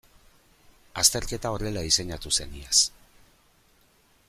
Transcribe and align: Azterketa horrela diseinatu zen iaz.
Azterketa 1.01 1.51
horrela 1.57 1.85
diseinatu 1.89 2.33
zen 2.39 2.57
iaz. 2.63 2.79